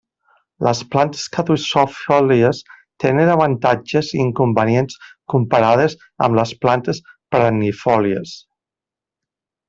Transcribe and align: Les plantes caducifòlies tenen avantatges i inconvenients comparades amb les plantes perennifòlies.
Les 0.67 0.79
plantes 0.93 1.25
caducifòlies 1.35 2.61
tenen 3.03 3.31
avantatges 3.33 4.09
i 4.17 4.21
inconvenients 4.23 4.97
comparades 5.33 5.97
amb 6.29 6.39
les 6.39 6.55
plantes 6.65 7.03
perennifòlies. 7.37 8.33